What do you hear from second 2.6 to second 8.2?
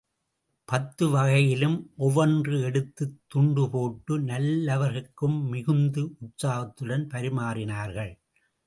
எடுத்து, துண்டு போட்டு, நால்வர்க்கும் மிகுந்த உற்சாகத்துடன் பரிமாறினார்கள்.